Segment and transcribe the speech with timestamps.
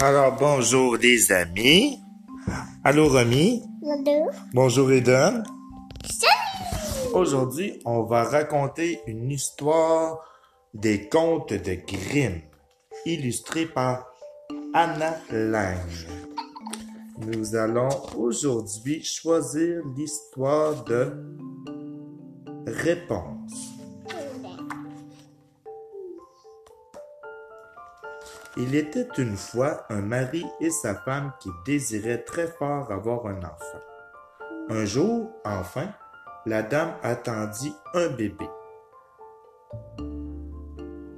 [0.00, 1.98] Alors, bonjour les amis.
[2.84, 3.62] Allô, Romy.
[3.82, 4.30] Allô?
[4.52, 5.42] Bonjour, Eden.
[6.04, 7.14] Salut!
[7.14, 10.18] Aujourd'hui, on va raconter une histoire
[10.74, 12.40] des contes de Grimm,
[13.06, 14.06] illustrée par
[14.74, 15.78] Anna Lang.
[17.18, 21.12] Nous allons aujourd'hui choisir l'histoire de
[22.66, 23.75] Réponse.
[28.58, 33.38] Il était une fois un mari et sa femme qui désiraient très fort avoir un
[33.38, 33.80] enfant.
[34.70, 35.90] Un jour, enfin,
[36.46, 38.48] la dame attendit un bébé.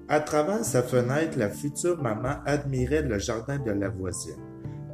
[0.09, 4.42] À travers sa fenêtre, la future maman admirait le jardin de la voisine.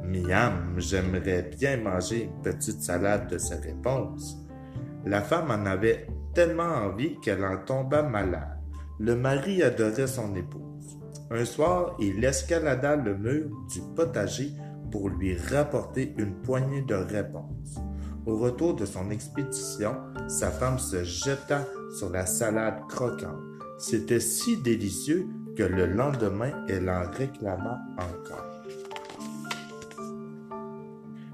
[0.03, 4.37] Miam, j'aimerais bien manger une petite salade de ses réponses.
[5.03, 8.59] La femme en avait tellement envie qu'elle en tomba malade.
[8.99, 10.64] Le mari adorait son épouse.
[11.31, 14.51] Un soir, il escalada le mur du potager
[14.91, 17.79] pour lui rapporter une poignée de réponses.
[18.25, 19.95] Au retour de son expédition,
[20.27, 21.65] sa femme se jeta
[21.97, 23.41] sur la salade croquante.
[23.77, 28.45] C'était si délicieux que le lendemain, elle en réclama encore.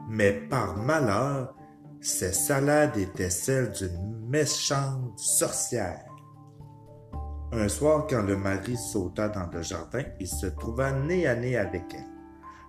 [0.10, 1.56] Mais par malheur,
[2.02, 6.11] ces salades étaient celles d'une méchante sorcière.
[7.54, 11.58] Un soir, quand le mari sauta dans le jardin, il se trouva nez à nez
[11.58, 12.06] avec elle.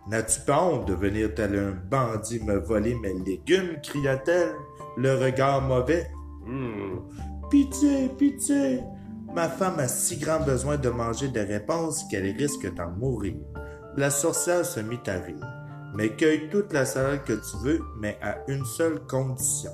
[0.08, 3.76] N'as-tu pas honte de venir tel un bandit me voler mes légumes?
[3.82, 4.52] cria-t-elle,
[4.96, 6.10] le regard mauvais.
[6.46, 7.08] Hum,
[7.50, 8.80] Pitié, pitié!
[9.34, 13.36] Ma femme a si grand besoin de manger des réponses qu'elle risque d'en mourir.
[13.96, 15.46] La sorcière se mit à rire.
[15.94, 19.70] Mais cueille toute la salade que tu veux, mais à une seule condition.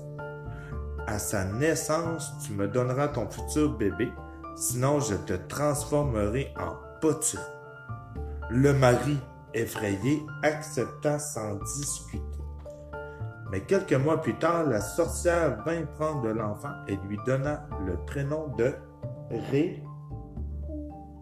[1.07, 4.11] À sa naissance, tu me donneras ton futur bébé,
[4.59, 7.43] sinon je te transformerai en potiron.
[8.51, 9.19] Le mari,
[9.55, 12.23] effrayé, accepta sans discuter.
[13.51, 18.49] Mais quelques mois plus tard, la sorcière vint prendre l'enfant et lui donna le prénom
[18.57, 18.75] de
[19.51, 19.83] Ré.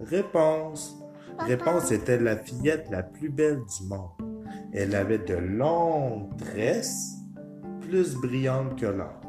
[0.00, 0.96] Réponse.
[1.41, 4.10] Réponse était la fillette la plus belle du monde.
[4.72, 7.16] Elle avait de longues tresses,
[7.80, 9.25] plus brillantes que l'or.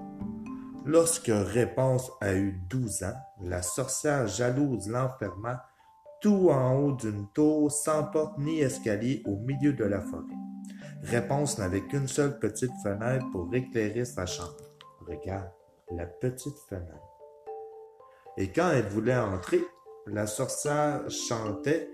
[0.88, 5.66] Lorsque Réponse a eu douze ans, la sorcière jalouse l'enferma
[6.22, 10.24] tout en haut d'une tour sans porte ni escalier au milieu de la forêt.
[11.04, 14.56] Réponse n'avait qu'une seule petite fenêtre pour éclairer sa chambre.
[15.06, 15.52] Regarde,
[15.92, 17.20] la petite fenêtre.
[18.38, 19.60] Et quand elle voulait entrer,
[20.06, 21.90] la sorcière chantait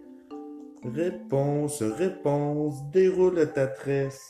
[0.84, 4.30] Réponse, réponse, déroule ta tresse.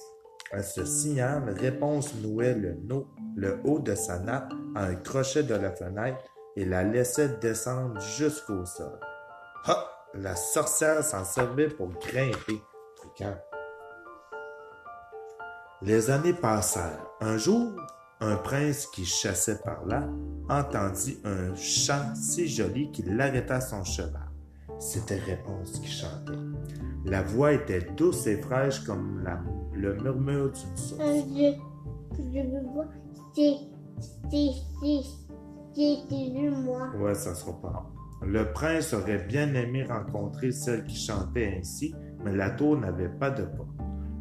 [0.53, 5.71] À ce signal, Réponse nouait le, haut de sa nappe à un crochet de la
[5.71, 6.19] fenêtre
[6.55, 8.99] et la laissait descendre jusqu'au sol.
[9.65, 9.89] Ha!
[10.13, 12.61] La sorcière s'en servait pour grimper.
[13.03, 13.41] Regarde.
[15.81, 17.07] Les années passèrent.
[17.19, 17.71] Un jour,
[18.19, 20.07] un prince qui chassait par là
[20.49, 24.29] entendit un chant si joli qu'il arrêta son cheval.
[24.79, 26.52] C'était Réponse qui chantait.
[27.05, 29.41] La voix était douce et fraîche comme la-
[29.73, 31.01] le murmure d'une source.
[33.35, 33.53] Je.
[34.29, 34.49] C'est.
[34.81, 35.03] C'est.
[35.75, 36.49] C'est.
[36.63, 36.89] Moi.
[36.99, 37.89] Ouais, ça sera pas.
[38.25, 41.93] Le prince aurait bien aimé rencontrer celle qui chantait ainsi,
[42.23, 43.67] mais la tour n'avait pas de porte.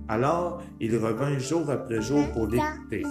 [0.09, 3.03] Alors, il revint jour après jour pour l'écouter.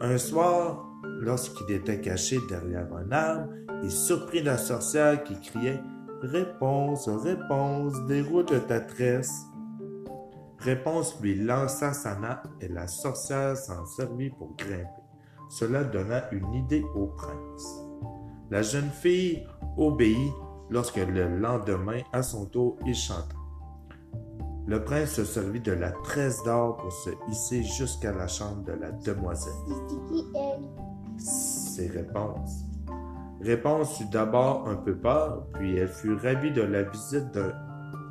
[0.00, 0.88] Un soir,
[1.20, 3.50] lorsqu'il était caché derrière un arbre,
[3.82, 5.80] il surprit la sorcière qui criait
[6.22, 9.44] Réponse, réponse, déroule ta tresse.
[10.58, 14.86] Réponse lui lança sa nappe et la sorcière s'en servit pour grimper.
[15.50, 17.82] Cela donna une idée au prince.
[18.50, 19.46] La jeune fille
[19.76, 20.32] obéit
[20.70, 23.36] lorsque le lendemain, à son tour, il chanta.
[24.66, 28.72] Le prince se servit de la tresse d'or pour se hisser jusqu'à la chambre de
[28.72, 29.52] la demoiselle.
[29.68, 31.20] C'est qui elle?
[31.20, 32.64] Ses réponses.
[33.40, 37.52] Réponse eut d'abord un peu peur, puis elle fut ravie de la visite d'un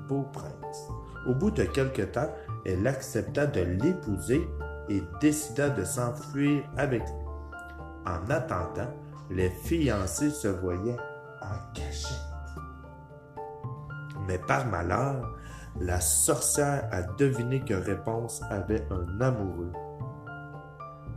[0.08, 0.90] beau prince.
[1.28, 2.30] Au bout de quelque temps,
[2.66, 4.48] elle accepta de l'épouser
[4.90, 7.26] et décida de s'enfuir avec lui.
[8.06, 8.92] En attendant,
[9.32, 10.98] les fiancés se voyaient
[11.42, 12.16] en cachette.
[14.28, 15.36] Mais par malheur,
[15.80, 19.74] la sorcière a deviné que Réponse avait un amoureux.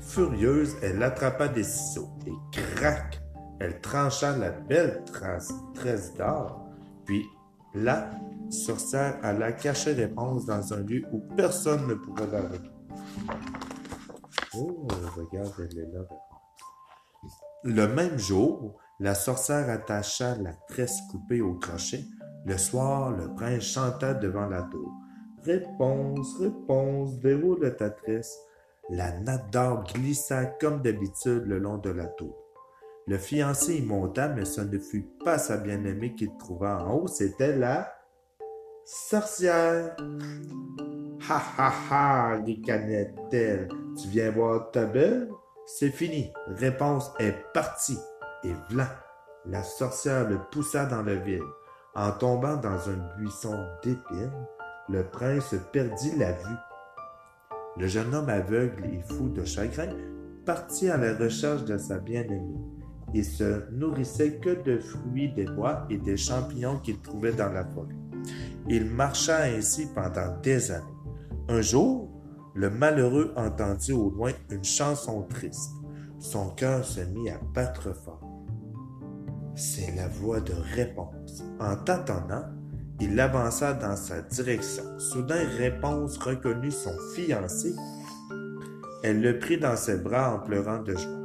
[0.00, 3.20] Furieuse, elle attrapa des ciseaux et crac,
[3.60, 5.04] elle trancha la belle
[5.74, 6.64] tresse d'or.
[7.04, 7.24] Puis
[7.74, 8.10] la
[8.50, 12.70] sorcière alla cacher Réponse dans un lieu où personne ne pouvait la retrouver.
[14.56, 16.00] Oh, regarde, elle est là.
[17.64, 22.04] Le même jour, la sorcière attacha la tresse coupée au crochet.
[22.46, 24.92] Le soir, le prince chanta devant la tour.
[25.44, 28.38] Réponse, réponse, déroule ta tresse.
[28.90, 32.47] La natte d'or glissa comme d'habitude le long de la tour.
[33.08, 37.06] Le fiancé y monta, mais ce ne fut pas sa bien-aimée qu'il trouva en haut,
[37.06, 37.90] c'était la
[38.84, 39.96] sorcière.
[41.26, 43.68] Ha ha ha, ricanait-elle.
[43.98, 45.30] Tu viens voir ta belle?
[45.64, 46.30] C'est fini.
[46.48, 47.98] Réponse est partie.
[48.44, 48.90] Et v'là,
[49.46, 51.40] la sorcière le poussa dans le vide.
[51.94, 54.46] En tombant dans un buisson d'épines,
[54.90, 56.56] le prince perdit la vue.
[57.78, 59.96] Le jeune homme aveugle et fou de chagrin
[60.44, 62.77] partit à la recherche de sa bien-aimée.
[63.14, 67.64] Il se nourrissait que de fruits des bois et des champignons qu'il trouvait dans la
[67.64, 67.94] forêt.
[68.68, 70.84] Il marcha ainsi pendant des années.
[71.48, 72.10] Un jour,
[72.54, 75.72] le malheureux entendit au loin une chanson triste.
[76.18, 78.20] Son cœur se mit à battre fort.
[79.54, 81.42] C'est la voix de réponse.
[81.58, 82.44] En tâtonnant,
[83.00, 84.98] il avança dans sa direction.
[84.98, 87.74] Soudain, Réponse reconnut son fiancé.
[89.02, 91.17] Elle le prit dans ses bras en pleurant de joie.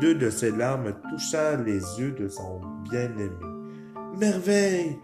[0.00, 2.60] Deux de ses larmes touchèrent les yeux de son
[2.90, 3.30] bien-aimé.
[4.18, 4.98] Merveille!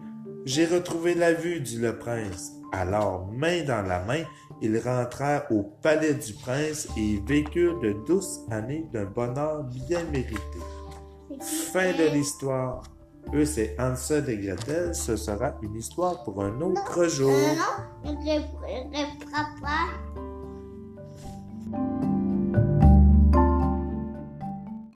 [0.45, 2.53] J'ai retrouvé la vue, dit le prince.
[2.71, 4.23] Alors, main dans la main,
[4.61, 10.59] ils rentrèrent au palais du prince et vécurent de douces années d'un bonheur bien mérité.
[11.73, 12.81] Fin de l'histoire.
[13.33, 14.95] Eux, c'est Hansel et Gretel.
[14.95, 17.35] Ce sera une histoire pour un autre jour.